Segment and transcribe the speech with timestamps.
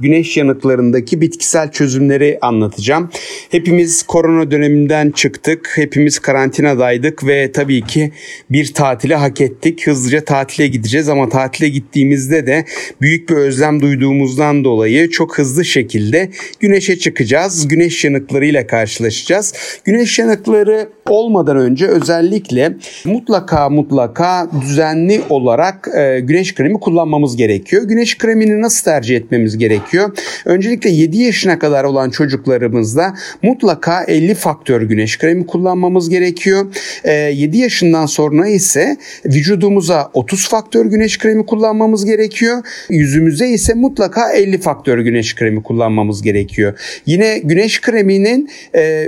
[0.00, 3.10] güneş yanıklarındaki bitkisel çözümleri anlatacağım.
[3.50, 5.72] Hepimiz korona döneminden çıktık.
[5.74, 8.12] Hepimiz karantinadaydık ve tabii ki
[8.50, 9.86] bir tatile hak ettik.
[9.86, 12.64] Hızlıca tatile gideceğiz ama tatile gittiğimizde de
[13.00, 16.30] büyük bir özlem duyduğumuzdan dolayı çok hızlı şekilde
[16.60, 17.68] güneşe çıkacağız.
[17.68, 19.54] Güneş yanıklarıyla karşılaşacağız.
[19.84, 27.82] Güneş yanıkları olmadan önce özellikle mutlaka mutlaka düzenli olarak e, güneş kremi kullanmamız gerekiyor.
[27.82, 29.87] Güneş kremini nasıl tercih etmemiz gerekiyor?
[30.44, 36.66] Öncelikle 7 yaşına kadar olan çocuklarımızda mutlaka 50 faktör güneş kremi kullanmamız gerekiyor.
[37.04, 42.62] E, 7 yaşından sonra ise vücudumuza 30 faktör güneş kremi kullanmamız gerekiyor.
[42.90, 46.78] Yüzümüze ise mutlaka 50 faktör güneş kremi kullanmamız gerekiyor.
[47.06, 48.50] Yine güneş kreminin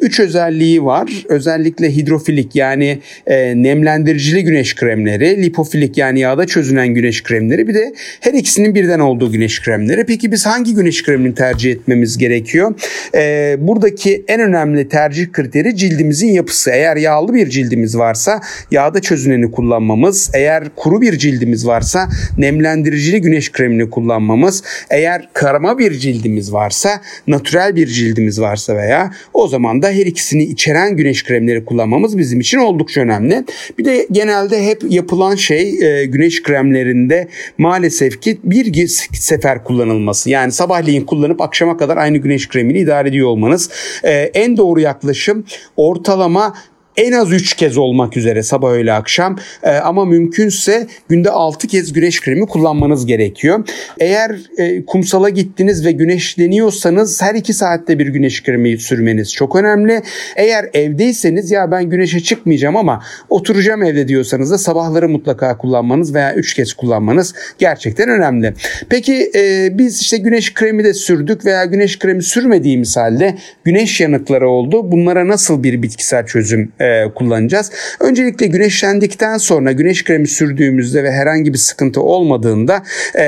[0.00, 1.24] 3 e, özelliği var.
[1.28, 7.94] Özellikle hidrofilik yani e, nemlendiricili güneş kremleri, lipofilik yani yağda çözünen güneş kremleri bir de
[8.20, 10.04] her ikisinin birden olduğu güneş kremleri.
[10.06, 12.74] Peki biz hangi güneş kremini tercih etmemiz gerekiyor?
[13.14, 16.70] E, buradaki en önemli tercih kriteri cildimizin yapısı.
[16.70, 22.08] Eğer yağlı bir cildimiz varsa yağda çözüneni kullanmamız, eğer kuru bir cildimiz varsa
[22.38, 29.48] nemlendiricili güneş kremini kullanmamız, eğer karama bir cildimiz varsa, natürel bir cildimiz varsa veya o
[29.48, 33.44] zaman da her ikisini içeren güneş kremleri kullanmamız bizim için oldukça önemli.
[33.78, 40.30] Bir de genelde hep yapılan şey e, güneş kremlerinde maalesef ki bir sefer kullanılması.
[40.30, 43.70] Yani sabahleyin kullanıp akşama kadar aynı güneş kremini idare ediyor olmanız.
[44.04, 45.44] E, en doğru yaklaşım
[45.76, 46.54] ortalama
[46.96, 51.92] en az 3 kez olmak üzere sabah öğle akşam e, ama mümkünse günde 6 kez
[51.92, 53.68] güneş kremi kullanmanız gerekiyor.
[53.98, 60.02] Eğer e, kumsala gittiniz ve güneşleniyorsanız her 2 saatte bir güneş kremi sürmeniz çok önemli.
[60.36, 66.34] Eğer evdeyseniz ya ben güneşe çıkmayacağım ama oturacağım evde diyorsanız da sabahları mutlaka kullanmanız veya
[66.34, 68.54] 3 kez kullanmanız gerçekten önemli.
[68.88, 74.48] Peki e, biz işte güneş kremi de sürdük veya güneş kremi sürmediğimiz halde güneş yanıkları
[74.48, 74.92] oldu.
[74.92, 76.83] Bunlara nasıl bir bitkisel çözüm e,
[77.14, 77.70] kullanacağız.
[78.00, 82.82] Öncelikle güneşlendikten sonra güneş kremi sürdüğümüzde ve herhangi bir sıkıntı olmadığında
[83.14, 83.24] e,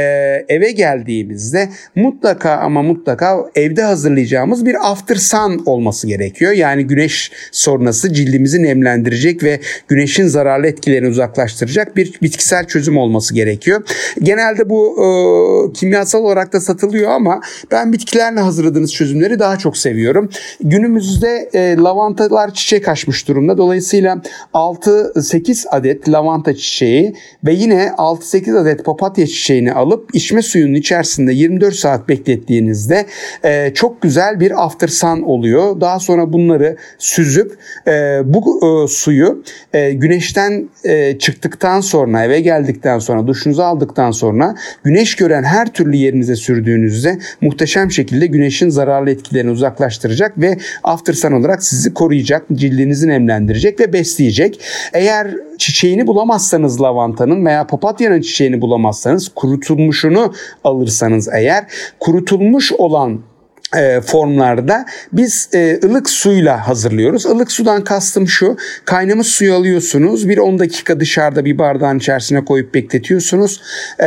[0.49, 6.53] eve geldiğimizde mutlaka ama mutlaka evde hazırlayacağımız bir after sun olması gerekiyor.
[6.53, 13.83] Yani güneş sonrası cildimizi nemlendirecek ve güneşin zararlı etkilerini uzaklaştıracak bir bitkisel çözüm olması gerekiyor.
[14.23, 15.07] Genelde bu e,
[15.73, 17.41] kimyasal olarak da satılıyor ama
[17.71, 20.31] ben bitkilerle hazırladığınız çözümleri daha çok seviyorum.
[20.61, 23.59] Günümüzde e, lavantalar çiçek açmış durumda durumda.
[23.59, 24.23] Dolayısıyla
[24.55, 27.15] 6-8 adet lavanta çiçeği
[27.45, 33.07] ve yine 6-8 adet papatya çiçeğini alıp içme suyunun içerisinde 24 saat beklettiğinizde
[33.45, 35.81] e, çok güzel bir after sun oluyor.
[35.81, 39.43] Daha sonra bunları süzüp e, bu e, suyu
[39.73, 45.97] e, güneşten e, çıktıktan sonra eve geldikten sonra duşunuzu aldıktan sonra güneş gören her türlü
[45.97, 53.09] yerinize sürdüğünüzde muhteşem şekilde güneşin zararlı etkilerini uzaklaştıracak ve after sun olarak sizi koruyacak, cildinizin
[53.09, 54.61] nemlendirecek yönlendirecek ve besleyecek.
[54.93, 61.65] Eğer çiçeğini bulamazsanız lavantanın veya papatyanın çiçeğini bulamazsanız kurutulmuşunu alırsanız eğer
[62.01, 63.21] kurutulmuş olan
[63.75, 67.27] e, formlarda biz e, ılık suyla hazırlıyoruz.
[67.27, 68.57] Ilık sudan kastım şu.
[68.85, 70.29] Kaynamış suyu alıyorsunuz.
[70.29, 73.61] Bir 10 dakika dışarıda bir bardağın içerisine koyup bekletiyorsunuz.
[74.01, 74.07] E,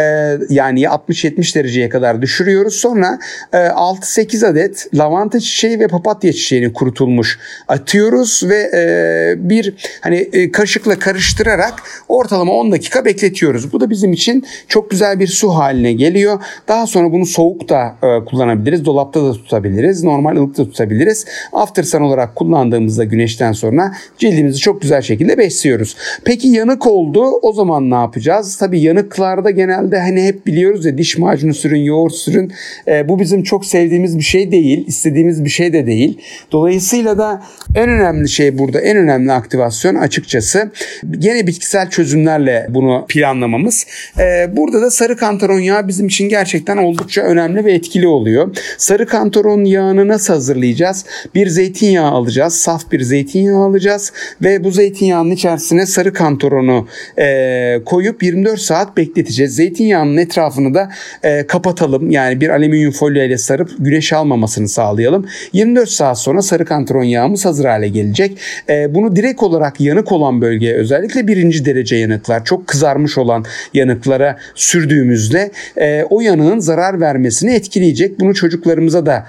[0.49, 2.75] yani 60-70 dereceye kadar düşürüyoruz.
[2.75, 3.19] Sonra
[3.53, 10.51] e, 6-8 adet lavanta çiçeği ve papatya çiçeğini kurutulmuş atıyoruz ve e, bir hani e,
[10.51, 11.73] kaşıkla karıştırarak
[12.07, 13.73] ortalama 10 dakika bekletiyoruz.
[13.73, 16.43] Bu da bizim için çok güzel bir su haline geliyor.
[16.67, 18.85] Daha sonra bunu soğuk da e, kullanabiliriz.
[18.85, 20.03] Dolapta da tutabiliriz.
[20.03, 21.25] Normal ılıkta tutabiliriz.
[21.53, 25.95] After sun olarak kullandığımızda güneşten sonra cildimizi çok güzel şekilde besliyoruz.
[26.25, 27.23] Peki yanık oldu.
[27.41, 28.57] O zaman ne yapacağız?
[28.57, 32.51] Tabii yanıklarda genelde hani hep biliyoruz ya diş macunu sürün, yoğurt sürün.
[32.87, 34.87] E, bu bizim çok sevdiğimiz bir şey değil.
[34.87, 36.17] istediğimiz bir şey de değil.
[36.51, 37.43] Dolayısıyla da
[37.75, 40.71] en önemli şey burada, en önemli aktivasyon açıkçası
[41.11, 43.85] gene bitkisel çözümlerle bunu planlamamız.
[44.19, 48.57] E, burada da sarı kantaron yağı bizim için gerçekten oldukça önemli ve etkili oluyor.
[48.77, 51.05] Sarı kantaron kantaron yağını nasıl hazırlayacağız?
[51.35, 52.53] Bir zeytinyağı alacağız.
[52.53, 54.13] Saf bir zeytinyağı alacağız.
[54.41, 56.87] Ve bu zeytinyağının içerisine sarı kantaronu
[57.19, 59.55] e, koyup 24 saat bekleteceğiz.
[59.55, 60.89] Zeytinyağının etrafını da
[61.23, 62.11] e, kapatalım.
[62.11, 65.27] Yani bir alüminyum folyo ile sarıp güneş almamasını sağlayalım.
[65.53, 68.37] 24 saat sonra sarı kantaron yağımız hazır hale gelecek.
[68.69, 74.37] E, bunu direkt olarak yanık olan bölgeye özellikle birinci derece yanıklar, çok kızarmış olan yanıklara
[74.55, 78.19] sürdüğümüzde e, o yanığın zarar vermesini etkileyecek.
[78.19, 79.28] Bunu çocuklarımıza da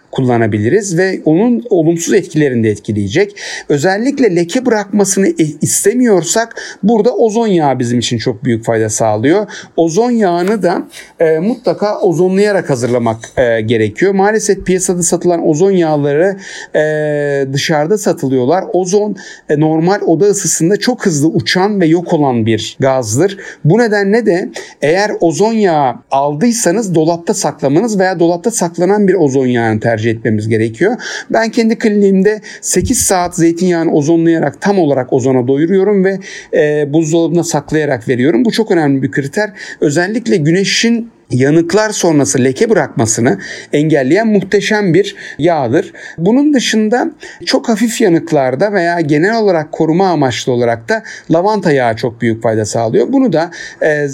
[0.11, 3.35] kullanabiliriz ve onun olumsuz etkilerini de etkileyecek.
[3.69, 5.27] Özellikle leke bırakmasını
[5.61, 9.47] istemiyorsak burada ozon yağı bizim için çok büyük fayda sağlıyor.
[9.77, 10.87] Ozon yağını da
[11.19, 14.13] e, mutlaka ozonlayarak hazırlamak e, gerekiyor.
[14.13, 16.37] Maalesef piyasada satılan ozon yağları
[16.75, 18.65] e, dışarıda satılıyorlar.
[18.73, 19.15] Ozon
[19.49, 23.37] e, normal oda ısısında çok hızlı uçan ve yok olan bir gazdır.
[23.65, 24.49] Bu nedenle de
[24.81, 30.95] eğer ozon yağı aldıysanız dolapta saklamanız veya dolapta saklanan bir ozon yağını tercih etmemiz gerekiyor.
[31.29, 36.19] Ben kendi kliniğimde 8 saat zeytinyağını ozonlayarak tam olarak ozona doyuruyorum ve
[36.53, 38.45] e, buzdolabına saklayarak veriyorum.
[38.45, 39.49] Bu çok önemli bir kriter.
[39.81, 43.39] Özellikle güneşin yanıklar sonrası leke bırakmasını
[43.73, 45.93] engelleyen muhteşem bir yağdır.
[46.17, 47.11] Bunun dışında
[47.45, 52.65] çok hafif yanıklarda veya genel olarak koruma amaçlı olarak da lavanta yağı çok büyük fayda
[52.65, 53.07] sağlıyor.
[53.13, 53.51] Bunu da
[53.81, 54.07] e, e,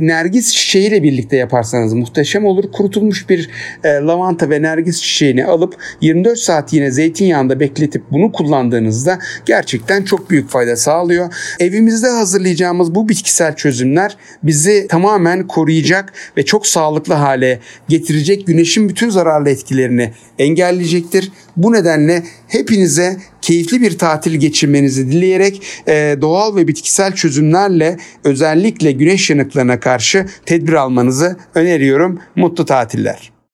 [0.00, 2.72] nergis çiçeğiyle birlikte yaparsanız muhteşem olur.
[2.72, 3.50] Kurutulmuş bir
[3.84, 10.30] e, lavanta ve nergis çiçeğini alıp 24 saat yine zeytinyağında bekletip bunu kullandığınızda gerçekten çok
[10.30, 11.34] büyük fayda sağlıyor.
[11.60, 18.88] Evimizde hazırlayacağımız bu bitkisel çözümler bizi tamamen koruyacak ve çok çok sağlıklı hale getirecek güneşin
[18.88, 21.32] bütün zararlı etkilerini engelleyecektir.
[21.56, 29.30] Bu nedenle hepinize keyifli bir tatil geçirmenizi dileyerek e, doğal ve bitkisel çözümlerle özellikle güneş
[29.30, 32.20] yanıklarına karşı tedbir almanızı öneriyorum.
[32.36, 33.39] Mutlu tatiller.